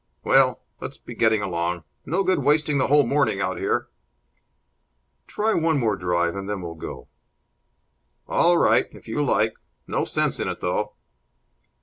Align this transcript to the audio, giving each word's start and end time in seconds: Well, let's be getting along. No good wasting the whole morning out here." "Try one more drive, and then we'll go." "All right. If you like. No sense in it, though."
Well, 0.23 0.63
let's 0.79 0.97
be 0.97 1.13
getting 1.13 1.43
along. 1.43 1.83
No 2.07 2.23
good 2.23 2.39
wasting 2.39 2.79
the 2.79 2.87
whole 2.87 3.05
morning 3.05 3.39
out 3.39 3.59
here." 3.59 3.87
"Try 5.27 5.53
one 5.53 5.77
more 5.77 5.95
drive, 5.95 6.35
and 6.35 6.49
then 6.49 6.63
we'll 6.63 6.73
go." 6.73 7.07
"All 8.27 8.57
right. 8.57 8.87
If 8.93 9.07
you 9.07 9.23
like. 9.23 9.53
No 9.85 10.05
sense 10.05 10.39
in 10.39 10.47
it, 10.47 10.59
though." 10.59 10.95